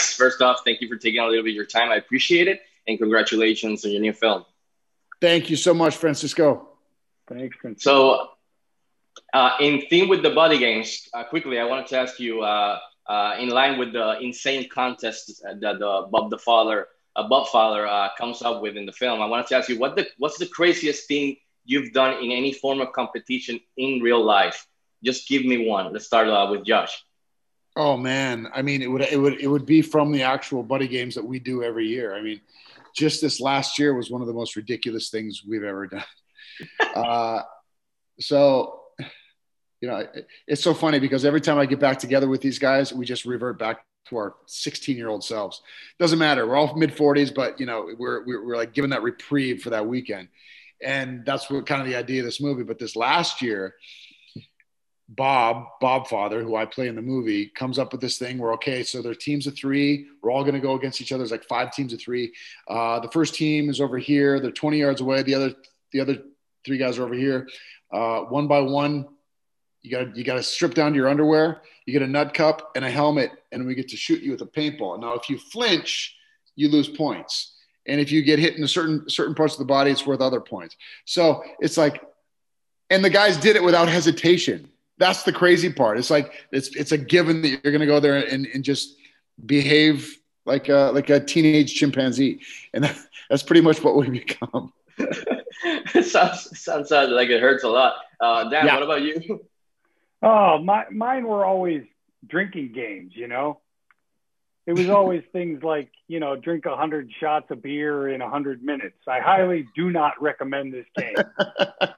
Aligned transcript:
First 0.00 0.42
off, 0.42 0.60
thank 0.64 0.80
you 0.80 0.88
for 0.88 0.96
taking 0.96 1.20
a 1.20 1.26
little 1.26 1.44
bit 1.44 1.50
of 1.50 1.56
your 1.56 1.66
time. 1.66 1.90
I 1.90 1.96
appreciate 1.96 2.48
it, 2.48 2.62
and 2.86 2.98
congratulations 2.98 3.84
on 3.84 3.92
your 3.92 4.00
new 4.00 4.12
film. 4.12 4.44
Thank 5.20 5.50
you 5.50 5.56
so 5.56 5.74
much, 5.74 5.96
Francisco. 5.96 6.68
Thanks, 7.28 7.56
Francisco. 7.60 7.90
So, 7.90 8.28
uh, 9.34 9.56
in 9.60 9.82
theme 9.90 10.08
with 10.08 10.22
the 10.22 10.30
Buddy 10.30 10.58
Games, 10.58 11.08
uh, 11.12 11.24
quickly, 11.24 11.58
I 11.58 11.64
wanted 11.64 11.86
to 11.88 11.98
ask 11.98 12.18
you, 12.18 12.42
uh, 12.42 12.78
uh 13.06 13.36
in 13.38 13.48
line 13.48 13.78
with 13.78 13.92
the 13.92 14.18
insane 14.20 14.68
contest 14.68 15.42
that 15.42 15.78
the 15.78 16.08
Bob 16.10 16.30
the 16.30 16.38
Father, 16.38 16.88
uh, 17.16 17.28
Bobfather 17.28 17.88
uh, 17.88 18.10
comes 18.16 18.42
up 18.42 18.62
with 18.62 18.76
in 18.76 18.86
the 18.86 18.92
film, 18.92 19.20
I 19.20 19.26
wanted 19.26 19.46
to 19.48 19.56
ask 19.56 19.68
you, 19.68 19.78
what 19.78 19.96
the 19.96 20.06
what's 20.18 20.38
the 20.38 20.46
craziest 20.46 21.08
thing 21.08 21.36
you've 21.64 21.92
done 21.92 22.22
in 22.22 22.30
any 22.30 22.52
form 22.52 22.80
of 22.80 22.92
competition 22.92 23.60
in 23.76 24.00
real 24.00 24.24
life? 24.24 24.66
Just 25.04 25.28
give 25.28 25.44
me 25.44 25.68
one. 25.68 25.92
Let's 25.92 26.06
start 26.06 26.28
with 26.50 26.64
Josh. 26.64 27.04
Oh 27.78 27.96
man, 27.96 28.48
I 28.52 28.60
mean, 28.60 28.82
it 28.82 28.90
would 28.90 29.02
it 29.02 29.16
would 29.16 29.40
it 29.40 29.46
would 29.46 29.64
be 29.64 29.82
from 29.82 30.10
the 30.10 30.24
actual 30.24 30.64
buddy 30.64 30.88
games 30.88 31.14
that 31.14 31.24
we 31.24 31.38
do 31.38 31.62
every 31.62 31.86
year. 31.86 32.16
I 32.16 32.20
mean, 32.20 32.40
just 32.92 33.20
this 33.20 33.40
last 33.40 33.78
year 33.78 33.94
was 33.94 34.10
one 34.10 34.20
of 34.20 34.26
the 34.26 34.34
most 34.34 34.56
ridiculous 34.56 35.10
things 35.10 35.44
we've 35.48 35.62
ever 35.62 35.86
done. 35.86 36.04
uh, 36.96 37.42
so, 38.18 38.80
you 39.80 39.88
know, 39.88 39.98
it, 39.98 40.26
it's 40.48 40.60
so 40.60 40.74
funny 40.74 40.98
because 40.98 41.24
every 41.24 41.40
time 41.40 41.56
I 41.56 41.66
get 41.66 41.78
back 41.78 42.00
together 42.00 42.28
with 42.28 42.40
these 42.40 42.58
guys, 42.58 42.92
we 42.92 43.06
just 43.06 43.24
revert 43.24 43.60
back 43.60 43.84
to 44.08 44.16
our 44.16 44.34
16 44.46 44.96
year 44.96 45.08
old 45.08 45.22
selves. 45.22 45.62
Doesn't 46.00 46.18
matter. 46.18 46.48
We're 46.48 46.56
all 46.56 46.74
mid 46.74 46.90
40s, 46.90 47.32
but 47.32 47.60
you 47.60 47.66
know, 47.66 47.92
we're, 47.96 48.26
we're, 48.26 48.44
we're 48.44 48.56
like 48.56 48.74
given 48.74 48.90
that 48.90 49.04
reprieve 49.04 49.62
for 49.62 49.70
that 49.70 49.86
weekend. 49.86 50.26
And 50.82 51.24
that's 51.24 51.48
what 51.48 51.64
kind 51.64 51.80
of 51.80 51.86
the 51.86 51.94
idea 51.94 52.22
of 52.22 52.26
this 52.26 52.40
movie. 52.40 52.64
But 52.64 52.80
this 52.80 52.96
last 52.96 53.40
year, 53.40 53.76
Bob, 55.08 55.64
Bobfather, 55.82 56.42
who 56.42 56.54
I 56.54 56.66
play 56.66 56.86
in 56.86 56.94
the 56.94 57.02
movie, 57.02 57.46
comes 57.46 57.78
up 57.78 57.92
with 57.92 58.00
this 58.02 58.18
thing 58.18 58.36
where, 58.38 58.52
okay, 58.52 58.82
so 58.82 59.00
there 59.00 59.12
are 59.12 59.14
teams 59.14 59.46
of 59.46 59.56
three. 59.56 60.06
We're 60.22 60.30
all 60.30 60.42
going 60.42 60.54
to 60.54 60.60
go 60.60 60.74
against 60.74 61.00
each 61.00 61.12
other. 61.12 61.22
It's 61.22 61.32
like 61.32 61.44
five 61.44 61.72
teams 61.72 61.94
of 61.94 62.00
three. 62.00 62.34
Uh, 62.68 63.00
the 63.00 63.10
first 63.10 63.34
team 63.34 63.70
is 63.70 63.80
over 63.80 63.96
here. 63.96 64.38
They're 64.38 64.50
20 64.50 64.78
yards 64.78 65.00
away. 65.00 65.22
The 65.22 65.34
other, 65.34 65.54
the 65.92 66.00
other 66.00 66.18
three 66.64 66.76
guys 66.76 66.98
are 66.98 67.04
over 67.04 67.14
here. 67.14 67.48
Uh, 67.90 68.20
one 68.20 68.48
by 68.48 68.60
one, 68.60 69.08
you 69.80 69.90
got 69.90 70.16
you 70.16 70.24
got 70.24 70.34
to 70.34 70.42
strip 70.42 70.74
down 70.74 70.92
to 70.92 70.96
your 70.96 71.08
underwear. 71.08 71.62
You 71.86 71.92
get 71.92 72.02
a 72.02 72.06
nut 72.06 72.34
cup 72.34 72.72
and 72.76 72.84
a 72.84 72.90
helmet, 72.90 73.30
and 73.52 73.66
we 73.66 73.74
get 73.74 73.88
to 73.88 73.96
shoot 73.96 74.22
you 74.22 74.32
with 74.32 74.42
a 74.42 74.46
paintball. 74.46 75.00
Now, 75.00 75.14
if 75.14 75.30
you 75.30 75.38
flinch, 75.38 76.16
you 76.56 76.68
lose 76.68 76.88
points, 76.88 77.54
and 77.86 78.00
if 78.00 78.12
you 78.12 78.22
get 78.22 78.38
hit 78.38 78.56
in 78.56 78.64
a 78.64 78.68
certain 78.68 79.08
certain 79.08 79.34
parts 79.34 79.54
of 79.54 79.60
the 79.60 79.64
body, 79.64 79.90
it's 79.90 80.04
worth 80.04 80.20
other 80.20 80.40
points. 80.40 80.76
So 81.06 81.42
it's 81.60 81.78
like, 81.78 82.02
and 82.90 83.02
the 83.02 83.08
guys 83.08 83.38
did 83.38 83.56
it 83.56 83.62
without 83.62 83.88
hesitation 83.88 84.68
that's 84.98 85.22
the 85.22 85.32
crazy 85.32 85.72
part. 85.72 85.98
It's 85.98 86.10
like 86.10 86.32
it's 86.52 86.68
it's 86.76 86.92
a 86.92 86.98
given 86.98 87.42
that 87.42 87.48
you're 87.48 87.72
going 87.72 87.80
to 87.80 87.86
go 87.86 88.00
there 88.00 88.16
and, 88.16 88.46
and 88.46 88.64
just 88.64 88.96
behave 89.44 90.18
like 90.44 90.68
a, 90.68 90.90
like 90.94 91.10
a 91.10 91.20
teenage 91.20 91.74
chimpanzee, 91.74 92.40
and 92.72 92.84
that, 92.84 92.96
that's 93.30 93.42
pretty 93.42 93.60
much 93.60 93.82
what 93.82 93.96
we 93.96 94.08
become. 94.10 94.72
it 94.98 96.04
sounds 96.04 96.58
sounds 96.58 96.90
like 96.90 97.28
it 97.28 97.40
hurts 97.40 97.64
a 97.64 97.68
lot. 97.68 97.94
Uh, 98.20 98.48
Dan, 98.48 98.66
yeah. 98.66 98.74
what 98.74 98.82
about 98.82 99.02
you? 99.02 99.44
Oh, 100.22 100.58
my 100.58 100.84
mine 100.90 101.26
were 101.26 101.44
always 101.44 101.84
drinking 102.26 102.72
games. 102.72 103.12
You 103.14 103.28
know, 103.28 103.60
it 104.66 104.72
was 104.72 104.88
always 104.88 105.22
things 105.32 105.62
like 105.62 105.90
you 106.08 106.18
know 106.18 106.34
drink 106.34 106.66
a 106.66 106.76
hundred 106.76 107.10
shots 107.20 107.50
of 107.50 107.62
beer 107.62 108.08
in 108.08 108.20
a 108.20 108.28
hundred 108.28 108.62
minutes. 108.62 108.98
I 109.06 109.20
highly 109.20 109.68
do 109.76 109.90
not 109.90 110.20
recommend 110.20 110.74
this 110.74 110.86
game. 110.96 111.14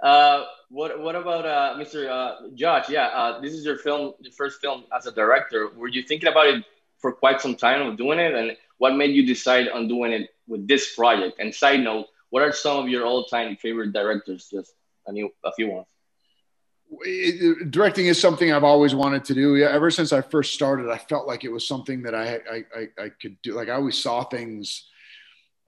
Uh, 0.00 0.44
what 0.70 1.00
what 1.00 1.16
about 1.16 1.44
uh, 1.44 1.74
Mr. 1.76 2.08
Uh, 2.08 2.48
Josh? 2.54 2.88
Yeah, 2.88 3.06
uh, 3.06 3.40
this 3.40 3.52
is 3.52 3.64
your 3.64 3.78
film, 3.78 4.14
your 4.20 4.32
first 4.32 4.60
film 4.60 4.84
as 4.96 5.06
a 5.06 5.12
director. 5.12 5.70
Were 5.76 5.88
you 5.88 6.02
thinking 6.02 6.28
about 6.28 6.46
it 6.46 6.64
for 6.98 7.12
quite 7.12 7.40
some 7.40 7.56
time 7.56 7.86
of 7.86 7.96
doing 7.96 8.18
it, 8.18 8.34
and 8.34 8.56
what 8.78 8.94
made 8.94 9.14
you 9.14 9.26
decide 9.26 9.68
on 9.68 9.88
doing 9.88 10.12
it 10.12 10.30
with 10.46 10.68
this 10.68 10.94
project? 10.94 11.38
And 11.40 11.54
side 11.54 11.80
note, 11.80 12.06
what 12.30 12.42
are 12.42 12.52
some 12.52 12.76
of 12.76 12.88
your 12.88 13.06
all-time 13.06 13.56
favorite 13.56 13.92
directors? 13.92 14.48
Just 14.50 14.74
a 15.06 15.12
new, 15.12 15.30
a 15.44 15.52
few 15.52 15.70
ones. 15.70 15.86
Directing 17.70 18.06
is 18.06 18.20
something 18.20 18.52
I've 18.52 18.64
always 18.64 18.94
wanted 18.94 19.24
to 19.26 19.34
do. 19.34 19.56
Yeah, 19.56 19.66
ever 19.66 19.90
since 19.90 20.12
I 20.12 20.22
first 20.22 20.54
started, 20.54 20.88
I 20.90 20.98
felt 20.98 21.26
like 21.26 21.44
it 21.44 21.52
was 21.52 21.66
something 21.66 22.02
that 22.02 22.14
I 22.14 22.40
I, 22.50 22.64
I, 22.74 23.04
I 23.04 23.08
could 23.20 23.36
do. 23.42 23.54
Like 23.54 23.68
I 23.68 23.72
always 23.72 23.98
saw 23.98 24.24
things 24.24 24.86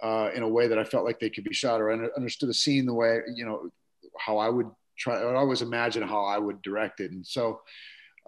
uh, 0.03 0.31
in 0.35 0.43
a 0.43 0.49
way 0.49 0.69
that 0.69 0.79
I 0.79 0.85
felt 0.85 1.05
like 1.05 1.21
they 1.21 1.31
could 1.31 1.45
be 1.45 1.53
shot, 1.53 1.81
or 1.81 1.91
I 1.91 2.09
understood 2.17 2.49
a 2.49 2.55
scene 2.55 2.87
the 2.87 2.95
way 2.95 3.21
you 3.35 3.45
know 3.45 3.71
how 4.21 4.39
I 4.39 4.49
would 4.49 4.71
try. 4.99 5.21
I 5.21 5.25
would 5.25 5.37
always 5.37 5.63
imagine 5.63 6.03
how 6.03 6.25
I 6.25 6.39
would 6.39 6.63
direct 6.63 7.01
it, 7.01 7.11
and 7.13 7.27
so 7.27 7.61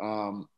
um, 0.00 0.48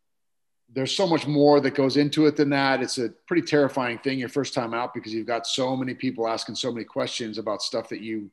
there's 0.73 0.95
so 0.95 1.07
much 1.07 1.27
more 1.27 1.61
that 1.61 1.75
goes 1.75 1.97
into 1.97 2.27
it 2.27 2.37
than 2.37 2.51
that. 2.51 2.83
It's 2.83 2.99
a 2.99 3.11
pretty 3.27 3.43
terrifying 3.43 3.99
thing 3.99 4.19
your 4.19 4.29
first 4.29 4.55
time 4.55 4.75
out 4.75 4.95
because 4.95 5.13
you've 5.13 5.27
got 5.27 5.47
so 5.47 5.77
many 5.77 5.95
people 5.95 6.27
asking 6.27 6.55
so 6.55 6.73
many 6.73 6.85
questions 6.85 7.39
about 7.39 7.63
stuff 7.63 7.89
that 7.91 8.01
you 8.01 8.31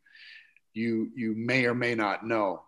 you 0.74 1.12
you 1.16 1.34
may 1.36 1.66
or 1.66 1.76
may 1.76 1.96
not 1.96 2.26
know. 2.26 2.64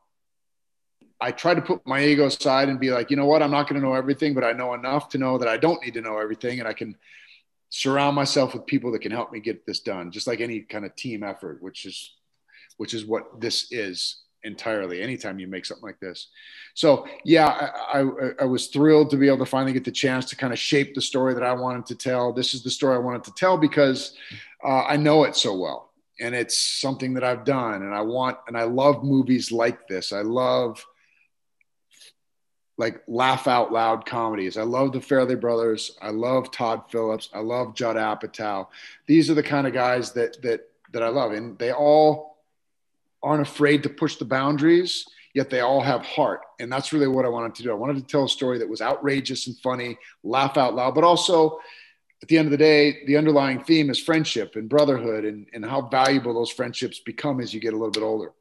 I 1.22 1.32
try 1.32 1.54
to 1.54 1.62
put 1.62 1.88
my 1.88 2.04
ego 2.04 2.26
aside 2.26 2.68
and 2.68 2.80
be 2.80 2.92
like, 2.92 3.10
you 3.10 3.16
know 3.16 3.26
what, 3.26 3.42
I'm 3.42 3.52
not 3.52 3.70
going 3.70 3.82
to 3.82 3.88
know 3.88 3.94
everything, 3.94 4.34
but 4.34 4.44
I 4.44 4.52
know 4.52 4.74
enough 4.74 5.08
to 5.10 5.18
know 5.18 5.38
that 5.38 5.48
I 5.48 5.56
don't 5.56 5.82
need 5.82 5.94
to 5.94 6.02
know 6.02 6.18
everything, 6.18 6.60
and 6.60 6.68
I 6.68 6.74
can 6.74 6.98
surround 7.70 8.16
myself 8.16 8.54
with 8.54 8.66
people 8.66 8.92
that 8.92 9.02
can 9.02 9.12
help 9.12 9.32
me 9.32 9.40
get 9.40 9.66
this 9.66 9.80
done, 9.80 10.12
just 10.12 10.28
like 10.28 10.42
any 10.42 10.60
kind 10.60 10.86
of 10.86 10.96
team 10.96 11.24
effort, 11.24 11.62
which 11.62 11.86
is 11.86 12.12
which 12.78 12.94
is 12.94 13.06
what 13.06 13.40
this 13.40 13.72
is 13.72 14.24
entirely 14.44 15.02
anytime 15.02 15.40
you 15.40 15.48
make 15.48 15.66
something 15.66 15.86
like 15.86 16.00
this 16.00 16.28
so 16.74 17.08
yeah 17.24 17.48
I, 17.94 18.02
I, 18.02 18.32
I, 18.42 18.46
was 18.46 18.68
thrilled 18.68 19.10
to 19.12 19.18
be 19.18 19.28
able 19.28 19.38
to 19.38 19.46
finally 19.46 19.72
get 19.72 19.86
the 19.86 19.92
chance 19.92 20.26
to 20.26 20.36
kind 20.36 20.52
of 20.52 20.60
shape 20.60 20.94
the 20.94 21.02
story 21.02 21.34
that 21.34 21.44
i 21.44 21.54
wanted 21.54 21.86
to 21.86 21.96
tell 21.96 22.34
this 22.34 22.54
is 22.54 22.62
the 22.62 22.70
story 22.70 22.96
i 22.96 23.00
wanted 23.00 23.24
to 23.24 23.34
tell 23.36 23.58
because 23.58 24.18
uh, 24.66 24.84
i 24.84 24.98
know 24.98 25.24
it 25.24 25.38
so 25.38 25.56
well 25.56 25.94
and 26.20 26.36
it's 26.36 26.58
something 26.58 27.14
that 27.14 27.24
i've 27.24 27.46
done 27.46 27.84
and 27.84 27.96
i 27.96 28.02
want 28.02 28.38
and 28.48 28.58
i 28.58 28.64
love 28.64 29.04
movies 29.04 29.50
like 29.50 29.88
this 29.88 30.12
i 30.12 30.22
love 30.22 30.86
like 32.78 33.04
laugh 33.08 33.48
out 33.48 33.72
loud 33.72 34.06
comedies. 34.06 34.58
I 34.58 34.64
love 34.64 34.94
the 34.94 35.00
Farrelly 35.00 35.40
brothers. 35.40 35.96
I 36.02 36.10
love 36.10 36.52
Todd 36.52 36.84
Phillips. 36.90 37.30
I 37.34 37.40
love 37.40 37.76
Judd 37.76 37.96
Apatow. 37.96 38.68
These 39.06 39.30
are 39.30 39.36
the 39.36 39.44
kind 39.44 39.68
of 39.68 39.74
guys 39.74 40.12
that 40.14 40.42
that 40.42 40.62
that 40.92 41.04
I 41.04 41.10
love, 41.10 41.34
and 41.34 41.58
they 41.60 41.72
all 41.72 42.33
aren't 43.24 43.42
afraid 43.42 43.84
to 43.84 43.90
push 43.90 44.18
the 44.18 44.26
boundaries, 44.26 45.06
yet 45.34 45.50
they 45.50 45.62
all 45.62 45.82
have 45.82 46.06
heart. 46.06 46.42
And 46.60 46.72
that's 46.72 46.94
really 46.94 47.08
what 47.08 47.26
I 47.26 47.30
wanted 47.30 47.56
to 47.56 47.64
do. 47.64 47.72
I 47.72 47.76
wanted 47.76 47.96
to 47.98 48.04
tell 48.04 48.26
a 48.26 48.30
story 48.30 48.60
that 48.60 48.70
was 48.70 48.82
outrageous 48.82 49.48
and 49.48 49.58
funny, 49.60 49.98
laugh 50.24 50.58
out 50.58 50.76
loud, 50.76 50.94
but 50.94 51.04
also 51.04 51.60
at 52.22 52.28
the 52.28 52.38
end 52.38 52.48
of 52.48 52.52
the 52.52 52.58
day, 52.58 53.04
the 53.06 53.18
underlying 53.18 53.64
theme 53.64 53.90
is 53.90 54.00
friendship 54.00 54.56
and 54.56 54.70
brotherhood 54.70 55.26
and, 55.26 55.48
and 55.54 55.66
how 55.66 55.82
valuable 55.82 56.34
those 56.34 56.52
friendships 56.52 57.00
become 57.00 57.40
as 57.40 57.54
you 57.54 57.60
get 57.60 57.74
a 57.74 57.78
little 57.78 57.92
bit 57.92 58.04
older. 58.04 58.32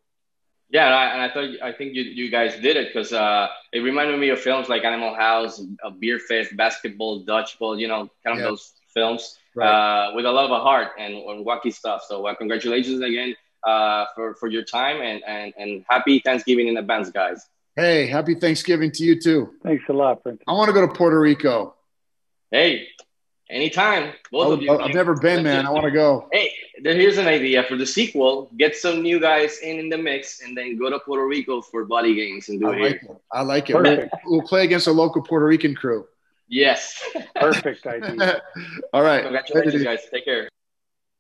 Yeah, 0.71 0.87
and 0.87 0.95
I, 0.95 1.05
and 1.13 1.21
I 1.21 1.35
thought 1.35 1.63
I 1.63 1.73
think 1.77 1.95
you, 1.95 2.03
you 2.03 2.31
guys 2.31 2.59
did 2.61 2.79
it 2.79 2.89
because 2.89 3.13
uh, 3.13 3.49
it 3.73 3.81
reminded 3.81 4.19
me 4.19 4.31
of 4.31 4.41
films 4.41 4.71
like 4.71 4.85
Animal 4.85 5.15
House, 5.15 5.63
a 5.85 5.91
Beer 5.91 6.19
Fest, 6.19 6.57
BASEketball, 6.57 7.27
Dodgeball, 7.27 7.79
you 7.79 7.89
know, 7.89 8.09
kind 8.25 8.39
of 8.39 8.39
yeah. 8.39 8.45
those 8.45 8.73
films 8.95 9.39
right. 9.55 9.69
uh, 9.69 10.13
with 10.15 10.25
a 10.25 10.31
lot 10.31 10.47
of 10.47 10.51
a 10.51 10.61
heart 10.61 10.93
and, 10.99 11.15
and 11.15 11.45
wacky 11.45 11.75
stuff. 11.75 12.05
So 12.09 12.27
uh, 12.27 12.35
congratulations 12.35 13.03
again 13.03 13.35
uh, 13.65 14.07
for, 14.15 14.35
for 14.35 14.49
your 14.49 14.65
time 14.65 15.01
and, 15.01 15.23
and, 15.27 15.53
and 15.59 15.85
happy 15.89 16.21
Thanksgiving 16.21 16.69
in 16.69 16.77
advance, 16.77 17.11
guys. 17.11 17.47
Hey, 17.77 18.07
happy 18.07 18.35
Thanksgiving 18.35 18.91
to 18.93 19.05
you 19.05 19.21
too. 19.21 19.55
Thanks 19.63 19.85
a 19.89 19.93
lot, 19.93 20.23
Prince. 20.23 20.43
I 20.47 20.53
want 20.53 20.69
to 20.69 20.75
go 20.75 20.87
to 20.87 20.93
Puerto 20.93 21.19
Rico. 21.19 21.75
Hey, 22.51 22.89
anytime. 23.53 24.13
Both 24.31 24.47
oh, 24.47 24.53
of 24.53 24.63
you. 24.63 24.79
I've 24.79 24.95
never 24.95 25.15
been, 25.15 25.43
man. 25.43 25.67
I 25.67 25.71
want 25.71 25.85
to 25.85 25.91
go. 25.91 26.29
Hey, 26.33 26.53
here's 26.83 27.19
an 27.19 27.27
idea 27.27 27.63
for 27.63 27.77
the 27.77 27.87
sequel. 27.87 28.51
Get 28.59 28.77
some 28.77 29.03
new 29.03 29.21
guys 29.21 29.59
in 29.61 29.79
in 29.79 29.89
the 29.89 29.99
mix, 29.99 30.43
and 30.43 30.57
then 30.57 30.79
go 30.79 30.91
to 30.91 30.99
Puerto 30.99 31.27
Rico 31.27 31.63
for 31.63 31.85
Buddy 31.85 32.15
Games 32.15 32.49
and 32.49 32.61
do 32.61 32.69
I 32.69 32.77
it 32.77 32.81
like. 32.81 33.03
It. 33.03 33.17
I 33.33 33.43
like 33.43 33.71
it. 33.71 33.77
We'll, 33.77 34.09
we'll, 34.27 34.43
play 34.43 34.65
against 34.65 34.87
a 34.87 34.93
local 34.93 35.23
Puerto 35.23 35.47
Rican 35.47 35.75
crew. 35.75 36.07
Yes. 36.49 37.03
Perfect 37.37 37.87
idea. 37.87 38.43
All 38.93 39.03
right. 39.03 39.23
Congratulations, 39.23 39.83
guys. 39.83 40.01
Take 40.13 40.27
care. 40.27 40.49